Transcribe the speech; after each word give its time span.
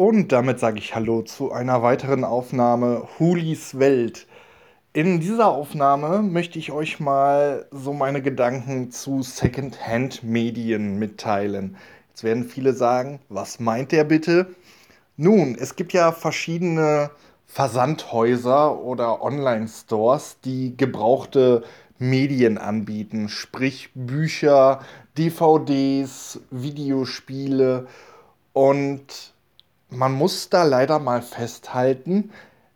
Und 0.00 0.32
damit 0.32 0.58
sage 0.58 0.78
ich 0.78 0.94
Hallo 0.94 1.20
zu 1.20 1.52
einer 1.52 1.82
weiteren 1.82 2.24
Aufnahme 2.24 3.06
Hulis 3.18 3.78
Welt. 3.78 4.26
In 4.94 5.20
dieser 5.20 5.48
Aufnahme 5.48 6.22
möchte 6.22 6.58
ich 6.58 6.72
euch 6.72 7.00
mal 7.00 7.66
so 7.70 7.92
meine 7.92 8.22
Gedanken 8.22 8.90
zu 8.90 9.22
Secondhand-Medien 9.22 10.98
mitteilen. 10.98 11.76
Jetzt 12.08 12.24
werden 12.24 12.44
viele 12.44 12.72
sagen, 12.72 13.20
was 13.28 13.60
meint 13.60 13.92
der 13.92 14.04
bitte? 14.04 14.46
Nun, 15.18 15.54
es 15.60 15.76
gibt 15.76 15.92
ja 15.92 16.12
verschiedene 16.12 17.10
Versandhäuser 17.44 18.80
oder 18.80 19.20
Online-Stores, 19.20 20.38
die 20.42 20.78
gebrauchte 20.78 21.62
Medien 21.98 22.56
anbieten, 22.56 23.28
sprich 23.28 23.90
Bücher, 23.94 24.80
DVDs, 25.18 26.40
Videospiele 26.50 27.86
und 28.54 29.34
man 29.90 30.12
muss 30.12 30.48
da 30.48 30.62
leider 30.62 30.98
mal 30.98 31.22
festhalten, 31.22 32.30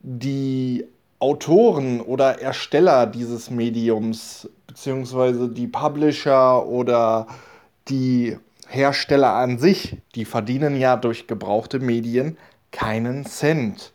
die 0.00 0.86
Autoren 1.18 2.00
oder 2.00 2.40
Ersteller 2.40 3.06
dieses 3.06 3.50
Mediums, 3.50 4.48
beziehungsweise 4.66 5.48
die 5.48 5.66
Publisher 5.66 6.66
oder 6.66 7.26
die 7.88 8.36
Hersteller 8.68 9.32
an 9.32 9.58
sich, 9.58 9.96
die 10.14 10.24
verdienen 10.24 10.76
ja 10.76 10.96
durch 10.96 11.26
gebrauchte 11.26 11.80
Medien 11.80 12.36
keinen 12.70 13.24
Cent. 13.24 13.92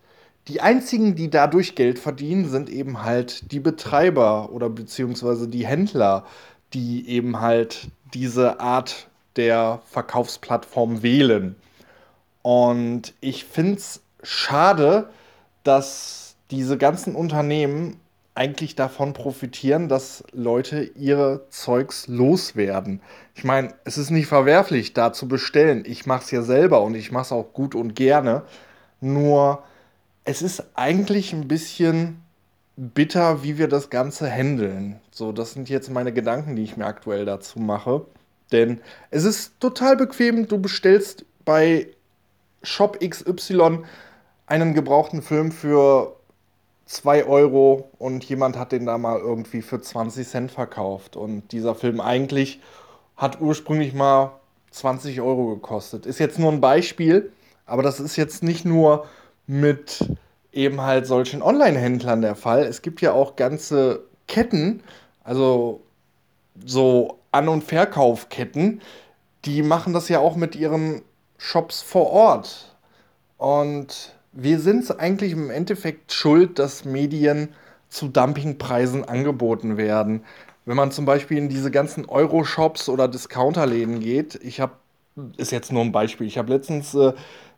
Die 0.49 0.59
einzigen, 0.59 1.15
die 1.15 1.29
dadurch 1.29 1.75
Geld 1.75 1.99
verdienen, 1.99 2.49
sind 2.49 2.69
eben 2.69 3.03
halt 3.03 3.51
die 3.53 3.61
Betreiber 3.61 4.51
oder 4.51 4.69
beziehungsweise 4.69 5.47
die 5.47 5.65
Händler, 5.65 6.25
die 6.73 7.07
eben 7.07 7.39
halt 7.39 7.87
diese 8.13 8.59
Art 8.59 9.07
der 9.37 9.81
Verkaufsplattform 9.85 11.01
wählen. 11.01 11.55
Und 12.43 13.15
ich 13.21 13.45
finde 13.45 13.77
es 13.77 14.01
schade, 14.21 15.09
dass 15.63 16.35
diese 16.51 16.77
ganzen 16.77 17.15
Unternehmen 17.15 17.99
eigentlich 18.35 18.75
davon 18.75 19.13
profitieren, 19.13 19.89
dass 19.89 20.23
Leute 20.31 20.83
ihre 20.83 21.47
Zeugs 21.49 22.07
loswerden. 22.07 23.01
Ich 23.35 23.43
meine, 23.43 23.73
es 23.85 23.97
ist 23.97 24.09
nicht 24.09 24.27
verwerflich, 24.27 24.93
da 24.93 25.13
zu 25.13 25.27
bestellen. 25.27 25.83
Ich 25.85 26.05
mache 26.05 26.23
es 26.23 26.31
ja 26.31 26.41
selber 26.41 26.81
und 26.81 26.95
ich 26.95 27.11
mache 27.11 27.23
es 27.23 27.31
auch 27.31 27.53
gut 27.53 27.75
und 27.75 27.95
gerne. 27.95 28.43
Nur 29.01 29.63
es 30.25 30.41
ist 30.41 30.63
eigentlich 30.75 31.33
ein 31.33 31.47
bisschen 31.47 32.21
bitter, 32.75 33.43
wie 33.43 33.57
wir 33.57 33.67
das 33.67 33.89
Ganze 33.89 34.29
handeln. 34.29 34.99
So, 35.11 35.31
das 35.31 35.53
sind 35.53 35.69
jetzt 35.69 35.91
meine 35.91 36.11
Gedanken, 36.11 36.55
die 36.55 36.63
ich 36.63 36.75
mir 36.75 36.85
aktuell 36.85 37.25
dazu 37.25 37.59
mache. 37.59 38.05
Denn 38.51 38.81
es 39.11 39.25
ist 39.25 39.59
total 39.59 39.95
bequem, 39.95 40.47
du 40.47 40.59
bestellst 40.59 41.25
bei 41.45 41.87
Shop 42.63 42.99
XY 42.99 43.79
einen 44.47 44.73
gebrauchten 44.73 45.21
Film 45.21 45.51
für 45.51 46.15
2 46.85 47.25
Euro 47.25 47.89
und 47.97 48.23
jemand 48.25 48.57
hat 48.57 48.71
den 48.71 48.85
da 48.85 48.97
mal 48.97 49.19
irgendwie 49.19 49.61
für 49.61 49.81
20 49.81 50.27
Cent 50.27 50.51
verkauft. 50.51 51.15
Und 51.15 51.51
dieser 51.51 51.75
Film 51.75 52.01
eigentlich 52.01 52.59
hat 53.15 53.41
ursprünglich 53.41 53.93
mal 53.93 54.31
20 54.71 55.21
Euro 55.21 55.55
gekostet. 55.55 56.05
Ist 56.05 56.19
jetzt 56.19 56.39
nur 56.39 56.51
ein 56.51 56.61
Beispiel, 56.61 57.31
aber 57.65 57.83
das 57.83 57.99
ist 57.99 58.15
jetzt 58.15 58.43
nicht 58.43 58.65
nur 58.65 59.05
mit 59.47 60.05
eben 60.51 60.81
halt 60.81 61.07
solchen 61.07 61.41
Online-Händlern 61.41 62.21
der 62.21 62.35
Fall. 62.35 62.63
Es 62.63 62.81
gibt 62.81 63.01
ja 63.01 63.13
auch 63.13 63.35
ganze 63.35 64.03
Ketten, 64.27 64.83
also 65.23 65.81
so 66.65 67.19
An- 67.31 67.49
und 67.49 67.63
Verkaufketten, 67.63 68.81
die 69.45 69.63
machen 69.63 69.93
das 69.93 70.09
ja 70.09 70.19
auch 70.19 70.35
mit 70.35 70.55
ihren 70.55 71.01
Shops 71.43 71.81
vor 71.81 72.09
Ort. 72.09 72.73
Und 73.37 74.15
wir 74.31 74.61
sind 74.61 74.85
es 74.85 74.91
eigentlich 74.91 75.33
im 75.33 75.51
Endeffekt 75.51 76.13
schuld, 76.13 76.57
dass 76.57 76.85
Medien 76.85 77.49
zu 77.89 78.07
Dumpingpreisen 78.07 79.03
angeboten 79.03 79.75
werden. 79.75 80.23
Wenn 80.65 80.77
man 80.77 80.91
zum 80.91 81.03
Beispiel 81.03 81.37
in 81.37 81.49
diese 81.49 81.69
ganzen 81.69 82.05
Euro-Shops 82.05 82.87
oder 82.87 83.09
Discounterläden 83.09 83.99
geht, 83.99 84.39
ich 84.41 84.61
habe, 84.61 84.71
ist 85.35 85.51
jetzt 85.51 85.73
nur 85.73 85.81
ein 85.81 85.91
Beispiel, 85.91 86.27
ich 86.27 86.37
habe 86.37 86.49
letztens 86.49 86.95
äh, 86.95 87.11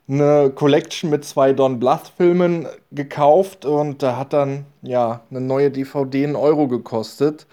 eine 0.08 0.50
Collection 0.50 1.08
mit 1.08 1.24
zwei 1.24 1.52
Don 1.52 1.78
Bluth-Filmen 1.78 2.66
gekauft 2.90 3.64
und 3.64 4.02
da 4.02 4.16
hat 4.16 4.32
dann 4.32 4.66
ja 4.82 5.20
eine 5.30 5.40
neue 5.40 5.70
DVD 5.70 6.24
einen 6.24 6.36
Euro 6.36 6.66
gekostet. 6.66 7.46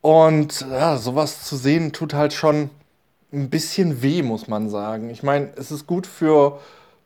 Und 0.00 0.66
ja, 0.70 0.96
sowas 0.96 1.44
zu 1.44 1.56
sehen 1.56 1.92
tut 1.92 2.14
halt 2.14 2.32
schon 2.32 2.70
ein 3.34 3.50
bisschen 3.50 4.02
weh, 4.02 4.22
muss 4.22 4.48
man 4.48 4.68
sagen. 4.68 5.10
Ich 5.10 5.22
meine, 5.22 5.50
es 5.56 5.70
ist 5.70 5.86
gut 5.86 6.06
für 6.06 6.60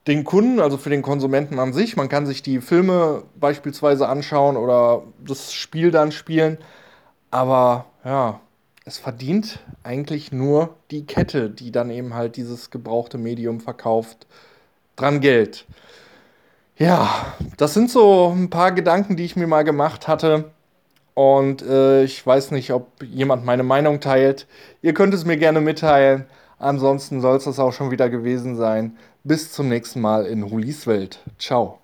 den 0.06 0.24
Kunden, 0.24 0.60
also 0.60 0.76
für 0.76 0.90
den 0.90 1.02
Konsumenten 1.02 1.58
an 1.58 1.72
sich. 1.72 1.96
Man 1.96 2.08
kann 2.08 2.26
sich 2.26 2.42
die 2.42 2.60
Filme 2.60 3.24
beispielsweise 3.38 4.08
anschauen 4.08 4.56
oder 4.56 5.02
das 5.24 5.52
Spiel 5.52 5.90
dann 5.90 6.12
spielen. 6.12 6.58
Aber 7.30 7.86
ja, 8.04 8.40
es 8.84 8.96
verdient 8.96 9.60
eigentlich 9.82 10.32
nur 10.32 10.76
die 10.90 11.04
Kette, 11.04 11.50
die 11.50 11.70
dann 11.70 11.90
eben 11.90 12.14
halt 12.14 12.36
dieses 12.36 12.70
gebrauchte 12.70 13.18
Medium 13.18 13.60
verkauft, 13.60 14.26
dran 14.96 15.20
Geld. 15.20 15.66
Ja, 16.78 17.34
das 17.56 17.74
sind 17.74 17.90
so 17.90 18.32
ein 18.34 18.50
paar 18.50 18.72
Gedanken, 18.72 19.16
die 19.16 19.24
ich 19.24 19.36
mir 19.36 19.46
mal 19.46 19.64
gemacht 19.64 20.08
hatte. 20.08 20.52
Und 21.18 21.62
äh, 21.62 22.04
ich 22.04 22.24
weiß 22.24 22.52
nicht, 22.52 22.70
ob 22.72 23.02
jemand 23.02 23.44
meine 23.44 23.64
Meinung 23.64 23.98
teilt. 23.98 24.46
Ihr 24.82 24.94
könnt 24.94 25.12
es 25.12 25.24
mir 25.24 25.36
gerne 25.36 25.60
mitteilen. 25.60 26.26
Ansonsten 26.60 27.20
soll 27.20 27.38
es 27.38 27.42
das 27.42 27.58
auch 27.58 27.72
schon 27.72 27.90
wieder 27.90 28.08
gewesen 28.08 28.54
sein. 28.54 28.96
Bis 29.24 29.50
zum 29.50 29.68
nächsten 29.68 30.00
Mal 30.00 30.26
in 30.26 30.48
Hulis 30.48 30.86
Welt. 30.86 31.18
Ciao. 31.36 31.80